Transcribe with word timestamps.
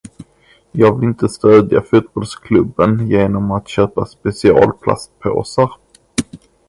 Jag 0.71 0.99
vill 0.99 1.09
inte 1.09 1.29
stödja 1.29 1.81
fotbollsklubben 1.81 3.07
genom 3.09 3.51
att 3.51 3.67
köpa 3.67 4.05
speciella 4.05 4.71
plastpåsar. 4.71 5.75